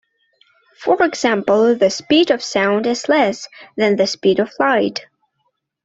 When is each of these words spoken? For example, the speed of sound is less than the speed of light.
For 0.79 0.99
example, 1.03 1.75
the 1.75 1.91
speed 1.91 2.31
of 2.31 2.41
sound 2.41 2.87
is 2.87 3.07
less 3.07 3.47
than 3.77 3.97
the 3.97 4.07
speed 4.07 4.39
of 4.39 4.51
light. 4.59 5.05